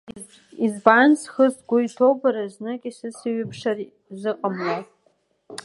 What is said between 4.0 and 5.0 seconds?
зыҟамло?